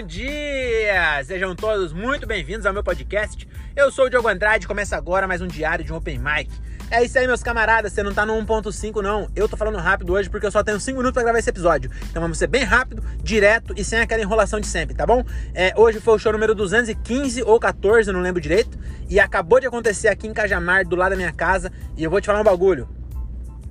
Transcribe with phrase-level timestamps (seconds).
[0.00, 1.22] bom dia!
[1.24, 3.46] Sejam todos muito bem-vindos ao meu podcast.
[3.76, 6.50] Eu sou o Diogo Andrade, começa agora mais um diário de um Open Mic.
[6.90, 9.28] É isso aí, meus camaradas, você não tá no 1.5 não.
[9.36, 11.90] Eu tô falando rápido hoje porque eu só tenho 5 minutos pra gravar esse episódio.
[12.08, 15.22] Então vamos ser bem rápido, direto e sem aquela enrolação de sempre, tá bom?
[15.52, 18.78] É, hoje foi o show número 215 ou 14, não lembro direito.
[19.06, 21.70] E acabou de acontecer aqui em Cajamar, do lado da minha casa.
[21.94, 22.88] E eu vou te falar um bagulho.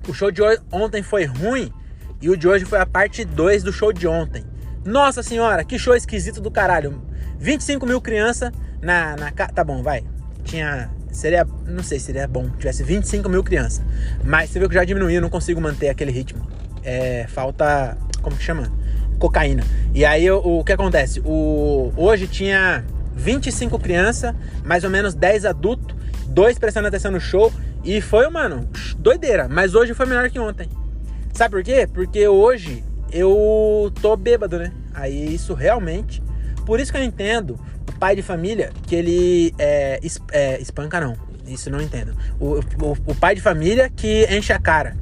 [0.07, 1.73] O show de ontem foi ruim
[2.21, 4.48] e o de hoje foi a parte 2 do show de ontem.
[4.85, 7.01] Nossa senhora, que show esquisito do caralho.
[7.37, 8.51] 25 mil crianças
[8.81, 9.31] na, na.
[9.31, 10.03] Tá bom, vai.
[10.43, 10.89] Tinha.
[11.11, 11.45] Seria.
[11.65, 13.83] Não sei se seria bom tivesse 25 mil crianças.
[14.23, 16.45] Mas você viu que já diminuiu, não consigo manter aquele ritmo.
[16.83, 17.25] É.
[17.27, 17.97] Falta.
[18.21, 18.71] Como que chama?
[19.17, 19.63] Cocaína.
[19.93, 21.21] E aí o, o que acontece?
[21.25, 22.85] O, hoje tinha
[23.15, 24.33] 25 crianças,
[24.63, 25.95] mais ou menos 10 adultos,
[26.27, 27.51] dois prestando atenção no show.
[27.83, 29.47] E foi, mano, doideira.
[29.49, 30.69] Mas hoje foi melhor que ontem.
[31.33, 31.87] Sabe por quê?
[31.91, 34.71] Porque hoje eu tô bêbado, né?
[34.93, 36.21] Aí isso realmente.
[36.65, 39.99] Por isso que eu entendo o pai de família que ele é,
[40.31, 41.15] é, espanca, não.
[41.47, 42.15] Isso não entendo.
[42.39, 44.95] O, o, o, pai de família que enche a cara.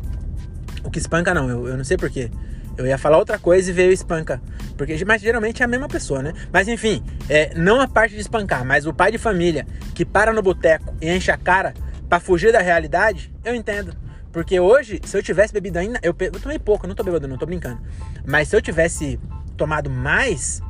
[0.84, 1.50] O que espanca, não.
[1.50, 2.32] Eu, eu não sei porquê.
[2.78, 4.42] Eu ia falar outra coisa e veio espanca.
[4.78, 6.34] Porque, mas geralmente é a mesma pessoa, né?
[6.54, 10.32] Mas enfim, é, não a parte de espancar, mas o pai de família que para
[10.32, 11.74] no boteco e enche a cara
[12.08, 13.94] para fugir da realidade, eu entendo.
[14.38, 16.00] Porque hoje, se eu tivesse bebido ainda.
[16.04, 17.82] Eu, eu tomei pouco, eu não tô bebendo, não tô brincando.
[18.24, 19.20] Mas se eu tivesse
[19.58, 20.62] tomado mais,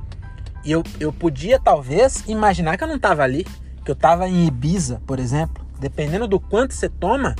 [0.65, 3.45] eu, eu podia talvez imaginar que eu não tava ali.
[3.83, 5.65] Que eu tava em Ibiza, por exemplo.
[5.81, 7.35] Dependendo do quanto você toma,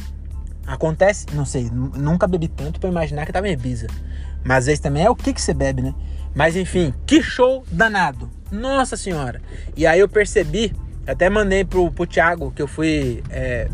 [0.66, 1.28] acontece.
[1.31, 3.88] Não sei, nunca bebi tanto pra imaginar que tava em Ibiza.
[4.44, 5.95] Mas às vezes também é o que, que você bebe, né?
[6.36, 8.30] Mas enfim, que show danado.
[8.52, 9.41] Nossa senhora.
[9.78, 10.75] E aí eu percebi,
[11.08, 13.23] até mandei pro, pro Thiago que eu fui.
[13.30, 13.69] É,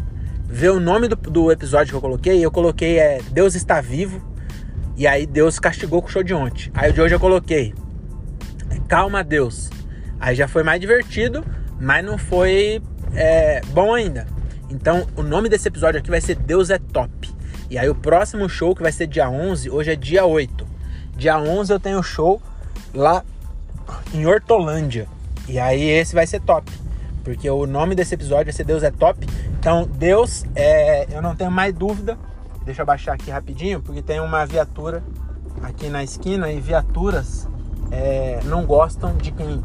[0.54, 4.22] ver o nome do, do episódio que eu coloquei, eu coloquei é Deus está vivo.
[4.96, 6.72] E aí Deus castigou com o show de ontem.
[6.76, 7.74] Aí o de hoje eu coloquei
[8.88, 9.72] Calma Deus.
[10.20, 11.44] Aí já foi mais divertido,
[11.82, 12.84] mas não foi
[13.16, 14.28] é, bom ainda.
[14.70, 17.34] Então o nome desse episódio aqui vai ser Deus é Top.
[17.68, 20.68] E aí o próximo show que vai ser dia 11, hoje é dia 8.
[21.18, 22.40] Dia 11 eu tenho show
[22.94, 23.26] lá
[24.14, 25.08] em Hortolândia.
[25.48, 26.72] E aí esse vai ser top.
[27.24, 29.26] Porque o nome desse episódio vai ser Deus é Top.
[29.60, 32.18] Então, Deus, é, eu não tenho mais dúvida.
[32.66, 35.04] Deixa eu baixar aqui rapidinho, porque tem uma viatura
[35.62, 37.48] aqui na esquina e viaturas
[37.92, 39.64] é, não gostam de quem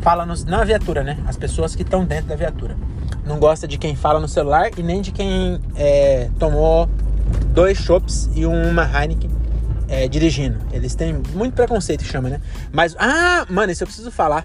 [0.00, 1.18] fala no, não a viatura, né?
[1.26, 2.76] As pessoas que estão dentro da viatura
[3.24, 6.88] não gosta de quem fala no celular e nem de quem é, tomou
[7.54, 9.30] dois chopps e uma Heineken
[9.88, 10.58] é, dirigindo.
[10.72, 12.40] Eles têm muito preconceito, chama, né?
[12.72, 14.44] Mas, ah, mano, isso eu preciso falar.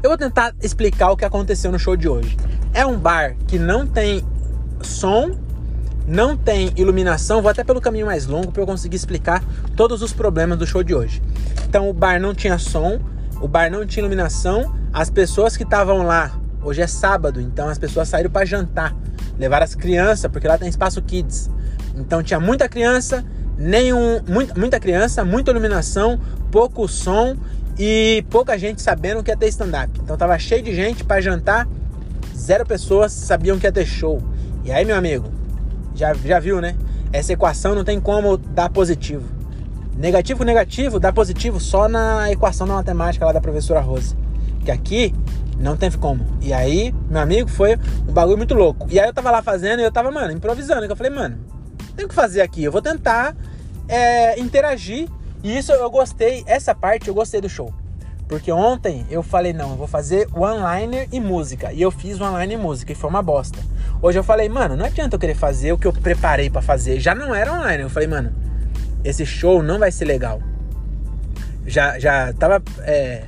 [0.00, 2.36] Eu vou tentar explicar o que aconteceu no show de hoje.
[2.72, 4.24] É um bar que não tem
[4.80, 5.36] som,
[6.06, 7.42] não tem iluminação.
[7.42, 9.42] Vou até pelo caminho mais longo para eu conseguir explicar
[9.74, 11.20] todos os problemas do show de hoje.
[11.68, 13.00] Então, o bar não tinha som,
[13.40, 14.72] o bar não tinha iluminação.
[14.92, 16.32] As pessoas que estavam lá,
[16.62, 18.94] hoje é sábado, então as pessoas saíram para jantar,
[19.36, 21.50] levaram as crianças, porque lá tem espaço kids.
[21.96, 23.24] Então tinha muita criança,
[23.58, 26.20] nenhum, muita, muita criança, muita iluminação,
[26.52, 27.36] pouco som
[27.78, 29.90] e pouca gente sabendo que ia ter stand-up.
[30.02, 31.68] Então tava cheio de gente para jantar,
[32.36, 34.22] zero pessoas sabiam que ia ter show.
[34.64, 35.30] E aí, meu amigo,
[35.94, 36.74] já, já viu, né?
[37.12, 39.24] Essa equação não tem como dar positivo.
[39.96, 44.16] Negativo com negativo dá positivo só na equação da matemática lá da professora Rose.
[44.64, 45.14] Que aqui
[45.58, 46.24] não teve como.
[46.40, 47.76] E aí, meu amigo, foi
[48.08, 48.86] um bagulho muito louco.
[48.90, 50.84] E aí eu tava lá fazendo e eu tava, mano, improvisando.
[50.84, 51.38] Eu falei, mano,
[51.96, 52.62] tem que fazer aqui.
[52.62, 53.34] Eu vou tentar
[53.88, 55.08] é, interagir
[55.42, 57.72] e isso eu gostei, essa parte eu gostei do show.
[58.28, 61.72] Porque ontem eu falei, não, eu vou fazer one-liner e música.
[61.72, 63.58] E eu fiz one-liner e música e foi uma bosta.
[64.02, 67.00] Hoje eu falei, mano, não adianta eu querer fazer o que eu preparei para fazer.
[67.00, 67.84] Já não era online.
[67.84, 68.30] Eu falei, mano,
[69.02, 70.42] esse show não vai ser legal.
[71.66, 72.62] Já, já tava.
[72.80, 73.24] É,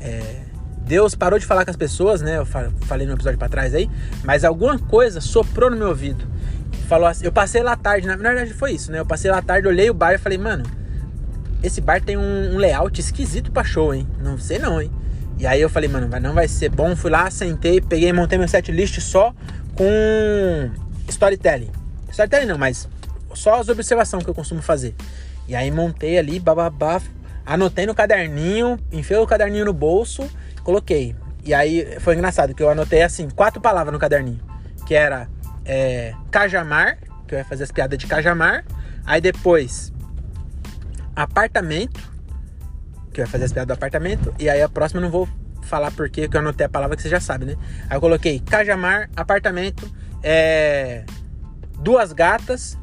[0.00, 0.42] é,
[0.84, 2.36] Deus parou de falar com as pessoas, né?
[2.36, 3.88] Eu falei no episódio para trás aí.
[4.22, 6.26] Mas alguma coisa soprou no meu ouvido.
[6.88, 8.98] Falou assim, eu passei lá tarde, na verdade foi isso, né?
[8.98, 10.81] Eu passei lá tarde, olhei o bar e falei, mano
[11.62, 14.06] esse bar tem um, um layout esquisito pra show, hein?
[14.20, 14.90] Não sei não, hein?
[15.38, 16.94] E aí eu falei, mano, não vai ser bom.
[16.94, 19.34] Fui lá, sentei, peguei, montei meu set list só
[19.74, 20.70] com
[21.08, 21.70] storytelling.
[22.10, 22.88] Storytelling não, mas
[23.34, 24.94] só as observações que eu costumo fazer.
[25.48, 27.00] E aí montei ali, bababá,
[27.44, 30.28] anotei no caderninho, enfiei o caderninho no bolso,
[30.62, 31.16] coloquei.
[31.44, 34.40] E aí foi engraçado que eu anotei assim, quatro palavras no caderninho.
[34.86, 35.28] Que era
[35.64, 38.64] é, Cajamar, que eu ia fazer as piadas de Cajamar.
[39.04, 39.92] Aí depois
[41.14, 42.00] apartamento,
[43.12, 45.28] que vai fazer as piadas do apartamento, e aí a próxima eu não vou
[45.62, 47.56] falar porque que eu anotei a palavra que você já sabe, né?
[47.88, 49.90] Aí eu coloquei Cajamar, apartamento,
[50.22, 51.04] é,
[51.78, 52.78] duas gatas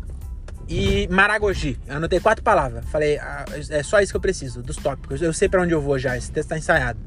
[0.68, 1.80] e Maragogi.
[1.88, 2.86] Eu anotei quatro palavras.
[2.90, 5.22] Falei, ah, é só isso que eu preciso, dos tópicos.
[5.22, 7.00] Eu sei para onde eu vou já, esse texto tá ensaiado.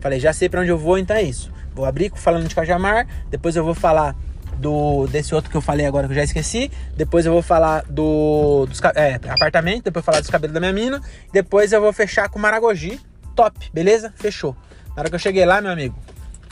[0.00, 1.50] Falei, já sei para onde eu vou, então é isso.
[1.74, 4.14] Vou abrir falando de Cajamar, depois eu vou falar
[4.58, 6.70] do desse outro que eu falei agora que eu já esqueci.
[6.96, 11.00] Depois eu vou falar do dos, é, apartamento, depois falar dos cabelos da minha mina,
[11.32, 13.00] depois eu vou fechar com Maragogi.
[13.34, 14.12] Top, beleza?
[14.16, 14.56] Fechou.
[14.88, 15.94] Na hora que eu cheguei lá, meu amigo,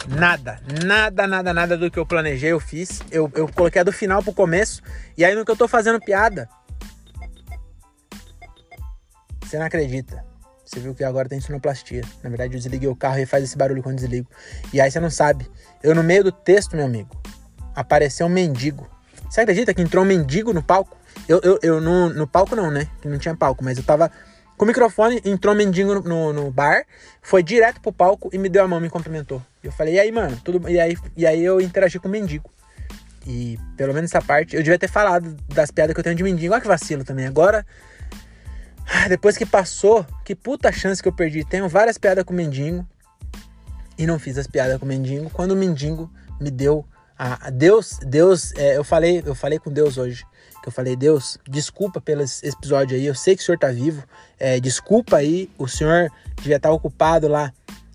[0.08, 3.00] Nada, nada, nada, nada do que eu planejei eu fiz.
[3.10, 4.82] Eu, eu coloquei a do final pro começo.
[5.16, 6.48] E aí no que eu tô fazendo piada.
[9.42, 10.24] Você não acredita.
[10.64, 12.02] Você viu que agora tem sonoplastia.
[12.22, 14.28] Na verdade, eu desliguei o carro e faz esse barulho quando desligo.
[14.72, 15.50] E aí você não sabe.
[15.82, 17.10] Eu no meio do texto, meu amigo,
[17.74, 18.88] apareceu um mendigo.
[19.28, 20.96] Você acredita que entrou um mendigo no palco?
[21.28, 22.88] Eu, eu, eu no, no palco não, né?
[23.00, 24.10] Que não tinha palco, mas eu tava
[24.56, 26.84] com o microfone, entrou um mendigo no, no, bar,
[27.20, 29.42] foi direto pro palco e me deu a mão, me cumprimentou.
[29.62, 30.68] Eu falei, e aí, mano, tudo.
[30.68, 32.50] E aí, e aí eu interagi com o mendigo.
[33.26, 36.22] E pelo menos essa parte, eu devia ter falado das piadas que eu tenho de
[36.22, 36.52] mendigo.
[36.52, 37.26] Olha que vacilo também.
[37.26, 37.66] Agora,
[39.08, 41.44] depois que passou, que puta chance que eu perdi.
[41.44, 42.86] Tenho várias piadas com mendigo
[43.96, 45.30] e não fiz as piadas com mendigo.
[45.30, 46.10] Quando o mendigo
[46.40, 46.84] me deu
[47.18, 50.24] a, a Deus, Deus, é, eu falei, eu falei com Deus hoje
[50.64, 54.02] que eu falei, Deus, desculpa pelo episódio aí, eu sei que o senhor tá vivo,
[54.40, 57.52] é, desculpa aí, o senhor devia estar tá ocupado lá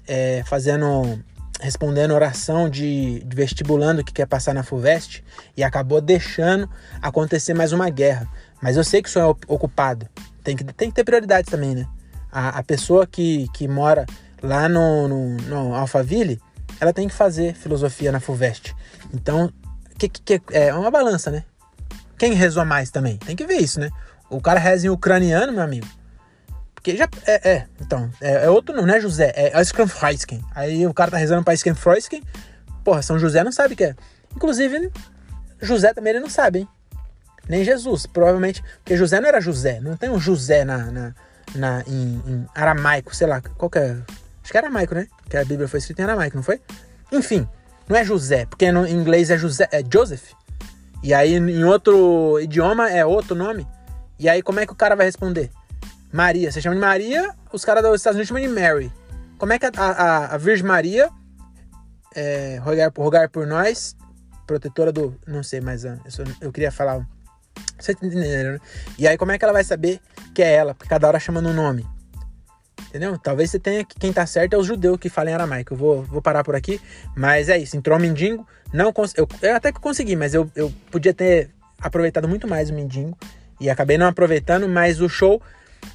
[0.08, 1.20] é, fazendo,
[1.60, 5.24] respondendo oração de, de vestibulando que quer passar na FUVEST
[5.58, 6.70] e acabou deixando
[7.02, 8.28] acontecer mais uma guerra.
[8.62, 10.08] Mas eu sei que o senhor é ocupado,
[10.44, 11.88] tem que, tem que ter prioridade também, né?
[12.32, 14.06] A, a pessoa que, que mora
[14.44, 16.40] lá no, no, no Alphaville,
[16.80, 18.76] ela tem que fazer filosofia na FUVEST.
[19.14, 19.52] Então,
[19.98, 21.44] que, que, que, é uma balança, né?
[22.18, 23.18] Quem rezou mais também?
[23.18, 23.90] Tem que ver isso, né?
[24.30, 25.88] O cara reza em ucraniano, meu amigo.
[26.74, 27.08] Porque já.
[27.26, 28.10] É, é então.
[28.22, 30.42] É, é, outro não, não é José, é Skramfreisken.
[30.56, 32.24] Aí o cara tá rezando pra Skramfreisken.
[32.84, 33.96] Porra, São José não sabe o que é.
[34.36, 34.92] Inclusive,
[35.62, 36.68] José também ele não sabe, hein?
[37.48, 38.64] Nem Jesus, provavelmente.
[38.78, 39.80] Porque José não era José.
[39.82, 41.16] Não tem um José na, na,
[41.56, 43.42] na em, em, aramaico, sei lá.
[43.42, 43.98] Qual que é?
[44.50, 45.08] Acho que é aramaico, né?
[45.30, 46.60] Que a Bíblia foi escrita em aramaico, não foi?
[47.12, 47.48] Enfim,
[47.88, 48.48] não é José.
[48.48, 49.70] Porque no inglês é José.
[49.72, 50.32] É Joseph.
[51.04, 53.68] E aí em outro idioma é outro nome.
[54.18, 55.52] E aí como é que o cara vai responder?
[56.12, 56.52] Maria.
[56.52, 58.92] Você chama de Maria, os caras dos Estados Unidos chamam de Mary.
[59.38, 61.12] Como é que a, a, a Virgem Maria,
[62.16, 63.96] é, rogar, rogar por nós,
[64.48, 65.16] protetora do.
[65.28, 65.96] Não sei, mas eu,
[66.42, 67.08] eu queria falar.
[67.78, 68.60] Você tá entendendo, né?
[68.98, 70.02] E aí como é que ela vai saber
[70.34, 70.74] que é ela?
[70.74, 71.86] Porque cada hora chama no nome.
[72.90, 73.20] Entendeu?
[73.20, 75.74] Talvez você tenha que quem tá certo é os judeus que falam em aramaico.
[75.74, 76.82] Eu vou, vou parar por aqui.
[77.16, 77.78] Mas é isso.
[77.78, 78.46] Entrou o mendigo.
[78.74, 82.74] Não eu, eu até que consegui, mas eu, eu podia ter aproveitado muito mais o
[82.74, 83.16] mendigo.
[83.60, 85.42] E acabei não aproveitando, mas o show,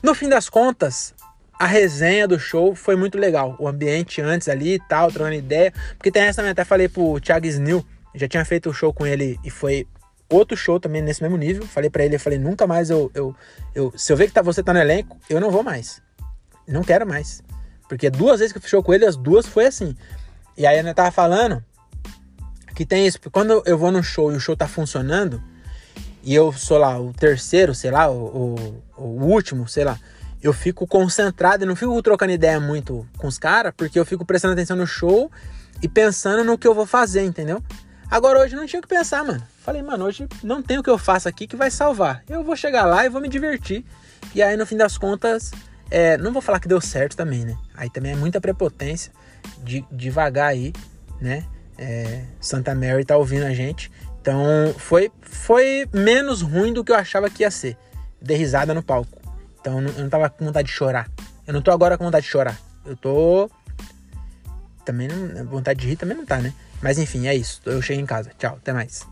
[0.03, 1.15] no fim das contas,
[1.59, 3.57] a resenha do show foi muito legal.
[3.59, 5.73] O ambiente antes ali e tal, trocando ideia.
[5.97, 9.05] Porque tem essa também, até falei pro Thiago Snil, já tinha feito o show com
[9.05, 9.87] ele e foi
[10.29, 11.67] outro show também nesse mesmo nível.
[11.67, 13.35] Falei para ele, eu falei, nunca mais eu, eu,
[13.75, 13.93] eu.
[13.97, 16.04] Se eu ver que tá, você tá no elenco, eu não vou mais.
[16.67, 17.43] Não quero mais.
[17.89, 19.97] Porque duas vezes que fechou com ele, as duas foi assim.
[20.57, 21.65] E aí eu tava falando
[22.75, 23.19] que tem isso.
[23.31, 25.43] Quando eu vou no show e o show tá funcionando,
[26.23, 29.99] e eu sou lá o terceiro, sei lá, o, o, o último, sei lá,
[30.43, 34.25] eu fico concentrado e não fico trocando ideia muito com os caras, porque eu fico
[34.25, 35.31] prestando atenção no show
[35.83, 37.63] e pensando no que eu vou fazer, entendeu?
[38.11, 39.43] Agora hoje não tinha o que pensar, mano.
[39.61, 42.23] Falei, mano, hoje não tem o que eu faço aqui que vai salvar.
[42.29, 43.85] Eu vou chegar lá e vou me divertir.
[44.35, 45.51] E aí, no fim das contas,
[45.91, 47.57] é, não vou falar que deu certo também, né?
[47.75, 49.13] Aí também é muita prepotência
[49.63, 50.73] de devagar aí,
[51.21, 51.45] né?
[51.77, 53.91] É, Santa Mary tá ouvindo a gente.
[54.21, 57.77] Então foi, foi menos ruim do que eu achava que ia ser.
[58.21, 59.21] Dei risada no palco.
[59.61, 61.11] Então eu não tava com vontade de chorar.
[61.47, 62.59] Eu não tô agora com vontade de chorar.
[62.87, 63.51] Eu tô.
[64.85, 65.45] Também não.
[65.47, 66.55] Vontade de rir também não tá, né?
[66.83, 67.61] Mas enfim, é isso.
[67.65, 68.31] Eu cheguei em casa.
[68.39, 69.07] Tchau, até mais.